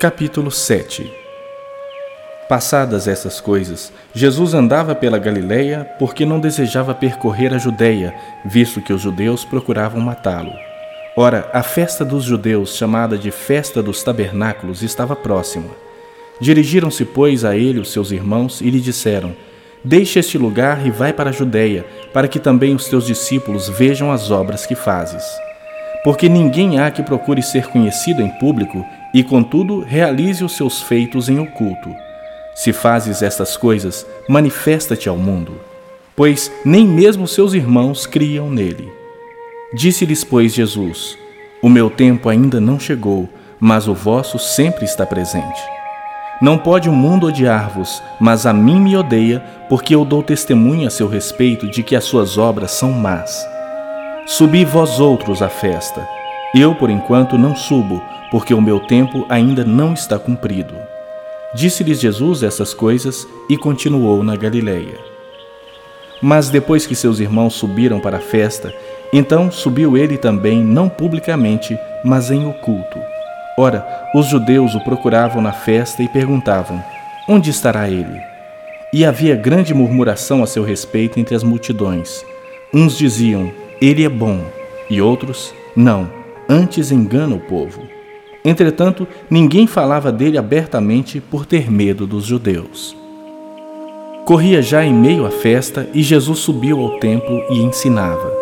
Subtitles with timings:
[0.00, 1.12] Capítulo 7
[2.48, 8.94] Passadas essas coisas, Jesus andava pela Galiléia porque não desejava percorrer a Judéia, visto que
[8.94, 10.54] os judeus procuravam matá-lo.
[11.14, 15.68] Ora, a festa dos judeus, chamada de Festa dos Tabernáculos, estava próxima.
[16.40, 19.36] Dirigiram-se, pois, a ele os seus irmãos e lhe disseram:
[19.84, 24.10] Deixa este lugar e vai para a Judéia, para que também os teus discípulos vejam
[24.10, 25.22] as obras que fazes.
[26.02, 28.82] Porque ninguém há que procure ser conhecido em público
[29.12, 31.94] e, contudo, realize os seus feitos em oculto.
[32.54, 35.60] Se fazes estas coisas, manifesta-te ao mundo,
[36.14, 38.92] pois nem mesmo seus irmãos criam nele.
[39.72, 41.16] Disse-lhes, pois, Jesus:
[41.62, 45.60] O meu tempo ainda não chegou, mas o vosso sempre está presente.
[46.40, 50.90] Não pode o mundo odiar-vos, mas a mim me odeia, porque eu dou testemunho a
[50.90, 53.46] seu respeito de que as suas obras são más.
[54.26, 56.08] Subi vós outros à festa.
[56.54, 60.74] Eu, por enquanto, não subo, porque o meu tempo ainda não está cumprido.
[61.54, 64.98] Disse-lhes Jesus essas coisas e continuou na Galiléia.
[66.22, 68.72] Mas depois que seus irmãos subiram para a festa,
[69.12, 72.98] então subiu ele também, não publicamente, mas em oculto.
[73.58, 76.82] Ora, os judeus o procuravam na festa e perguntavam:
[77.28, 78.20] Onde estará ele?
[78.92, 82.24] E havia grande murmuração a seu respeito entre as multidões.
[82.72, 84.44] Uns diziam: Ele é bom,
[84.88, 86.10] e outros: Não,
[86.48, 87.82] antes engana o povo.
[88.44, 92.96] Entretanto, ninguém falava dele abertamente por ter medo dos judeus.
[94.24, 98.32] Corria já em meio à festa e Jesus subiu ao templo e ensinava.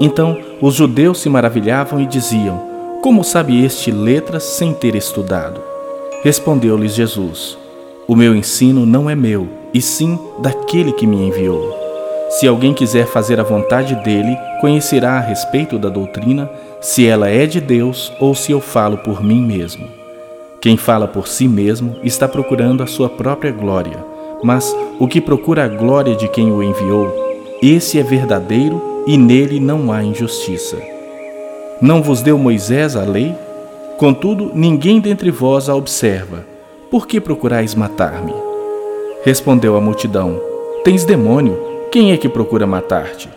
[0.00, 2.60] Então os judeus se maravilhavam e diziam:
[3.02, 5.60] Como sabe este letras sem ter estudado?
[6.22, 7.56] Respondeu-lhes Jesus:
[8.08, 11.78] O meu ensino não é meu, e sim daquele que me enviou.
[12.30, 16.50] Se alguém quiser fazer a vontade dele, conhecerá a respeito da doutrina,
[16.80, 19.86] se ela é de Deus ou se eu falo por mim mesmo.
[20.60, 24.04] Quem fala por si mesmo está procurando a sua própria glória,
[24.42, 27.12] mas o que procura a glória de quem o enviou,
[27.62, 30.76] esse é verdadeiro e nele não há injustiça.
[31.80, 33.34] Não vos deu Moisés a lei?
[33.98, 36.46] Contudo, ninguém dentre vós a observa.
[36.90, 38.32] Por que procurais matar-me?
[39.24, 40.40] Respondeu a multidão:
[40.84, 41.58] Tens demônio,
[41.90, 43.28] quem é que procura matar-te?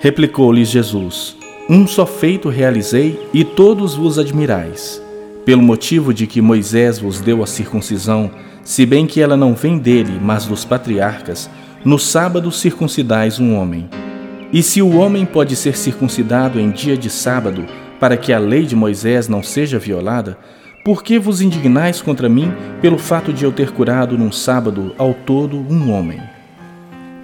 [0.00, 1.36] Replicou-lhes Jesus:
[1.68, 5.02] Um só feito realizei e todos vos admirais.
[5.44, 8.30] Pelo motivo de que Moisés vos deu a circuncisão,
[8.62, 11.50] se bem que ela não vem dele, mas dos patriarcas,
[11.84, 13.88] no sábado circuncidais um homem.
[14.52, 17.64] E se o homem pode ser circuncidado em dia de sábado,
[17.98, 20.38] para que a lei de Moisés não seja violada,
[20.84, 25.12] por que vos indignais contra mim pelo fato de eu ter curado num sábado ao
[25.12, 26.20] todo um homem?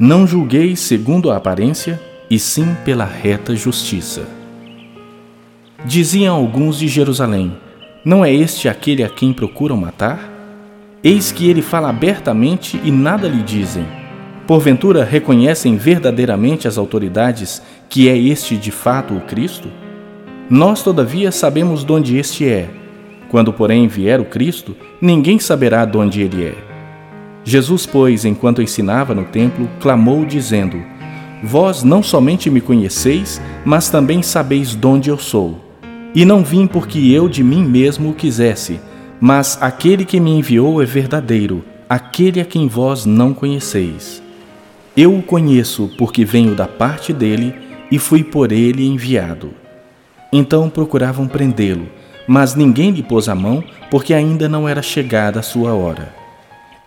[0.00, 2.00] Não julgueis segundo a aparência,
[2.32, 4.26] e sim pela reta justiça.
[5.84, 7.54] Diziam alguns de Jerusalém:
[8.02, 10.32] Não é este aquele a quem procuram matar?
[11.04, 13.84] Eis que ele fala abertamente e nada lhe dizem
[14.46, 19.68] Porventura reconhecem verdadeiramente as autoridades que é este de fato o Cristo?
[20.48, 22.70] Nós, todavia, sabemos de onde este é.
[23.28, 26.54] Quando, porém, vier o Cristo, ninguém saberá de onde ele é.
[27.44, 30.82] Jesus, pois, enquanto ensinava no templo, clamou, dizendo:
[31.42, 35.58] Vós não somente me conheceis, mas também sabeis de onde eu sou.
[36.14, 38.78] E não vim porque eu de mim mesmo o quisesse,
[39.20, 44.22] mas aquele que me enviou é verdadeiro, aquele a quem vós não conheceis.
[44.96, 47.54] Eu o conheço porque venho da parte dele
[47.90, 49.50] e fui por ele enviado.
[50.32, 51.88] Então procuravam prendê-lo,
[52.26, 56.14] mas ninguém lhe pôs a mão porque ainda não era chegada a sua hora.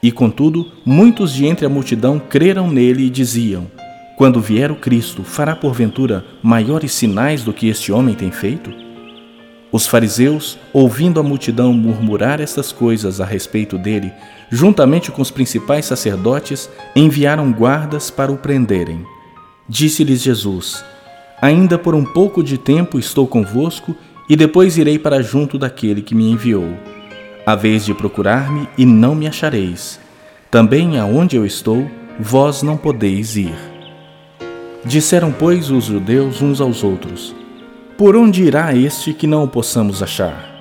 [0.02, 3.66] E contudo, muitos de entre a multidão creram nele e diziam:
[4.16, 8.72] Quando vier o Cristo, fará porventura maiores sinais do que este homem tem feito?
[9.74, 14.14] Os fariseus, ouvindo a multidão murmurar estas coisas a respeito dele,
[14.50, 19.06] juntamente com os principais sacerdotes, enviaram guardas para o prenderem.
[19.68, 20.82] Disse-lhes Jesus:
[21.42, 23.94] Ainda por um pouco de tempo estou convosco,
[24.30, 26.78] e depois irei para junto daquele que me enviou.
[27.46, 30.00] A vez de procurar-me e não me achareis.
[30.50, 31.86] Também aonde eu estou,
[32.18, 33.75] vós não podeis ir.
[34.86, 37.36] Disseram, pois, os judeus uns aos outros:
[37.98, 40.54] por onde irá este que não o possamos achar?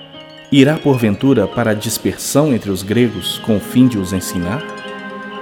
[0.53, 4.63] Irá porventura para a dispersão entre os gregos com o fim de os ensinar?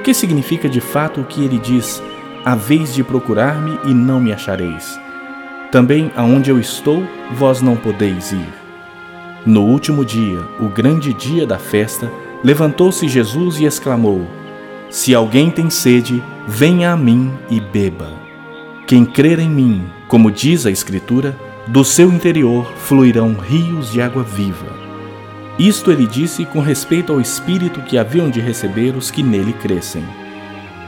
[0.03, 2.03] Que significa de fato o que ele diz:
[2.47, 4.99] A vez de procurar-me e não me achareis?
[5.71, 8.49] Também aonde eu estou, vós não podeis ir.
[9.45, 12.11] No último dia, o grande dia da festa,
[12.43, 14.27] levantou-se Jesus e exclamou:
[14.89, 18.22] Se alguém tem sede, venha a mim e beba.
[18.87, 24.23] Quem crer em mim, como diz a Escritura, do seu interior fluirão rios de água
[24.23, 24.67] viva.
[25.59, 30.05] Isto ele disse com respeito ao Espírito que haviam de receber os que nele crescem.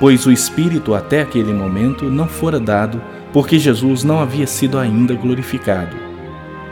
[0.01, 3.01] Pois o Espírito até aquele momento não fora dado,
[3.33, 5.97] porque Jesus não havia sido ainda glorificado.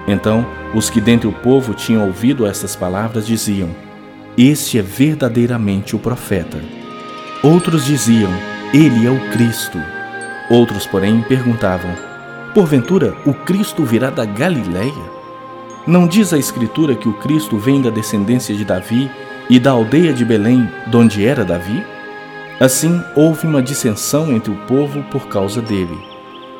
[0.08, 0.44] Então,
[0.74, 3.68] os que dentre o povo tinham ouvido estas palavras diziam:
[4.36, 6.60] Este é verdadeiramente o profeta.
[7.42, 8.30] Outros diziam:
[8.74, 9.78] Ele é o Cristo.
[10.52, 11.90] Outros, porém, perguntavam:
[12.52, 14.92] Porventura o Cristo virá da Galiléia?
[15.86, 19.10] Não diz a Escritura que o Cristo vem da descendência de Davi
[19.48, 21.82] e da aldeia de Belém, donde era Davi?
[22.60, 25.98] Assim, houve uma dissensão entre o povo por causa dele.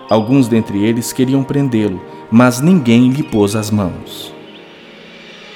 [0.09, 2.00] Alguns dentre eles queriam prendê-lo,
[2.31, 4.35] mas ninguém lhe pôs as mãos.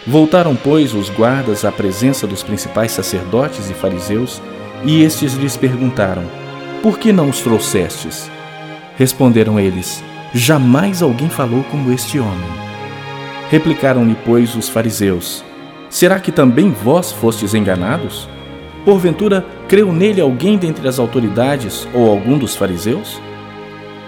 [0.06, 4.42] Voltaram, pois, os guardas à presença dos principais sacerdotes e fariseus,
[4.84, 6.45] e estes lhes perguntaram:
[6.86, 8.30] Por que não os trouxestes?
[8.96, 12.48] Responderam eles: Jamais alguém falou como este homem.
[13.50, 15.44] Replicaram-lhe, pois, os fariseus:
[15.90, 18.28] Será que também vós fostes enganados?
[18.84, 23.20] Porventura, creu nele alguém dentre as autoridades ou algum dos fariseus?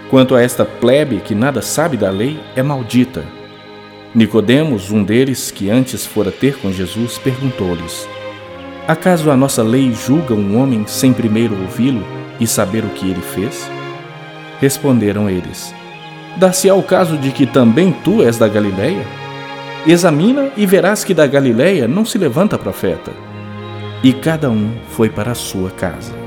[0.09, 3.25] Quanto a esta plebe que nada sabe da lei, é maldita.
[4.15, 8.07] Nicodemos, um deles que antes fora ter com Jesus, perguntou-lhes:
[8.87, 13.21] Acaso a nossa lei julga um homem sem primeiro ouvi-lo e saber o que ele
[13.21, 13.69] fez?
[14.59, 15.73] Responderam eles:
[16.37, 19.05] Dar-se-á o caso de que também tu és da Galileia?
[19.87, 23.11] Examina e verás que da Galiléia não se levanta profeta.
[24.03, 26.18] E cada um foi para a sua casa.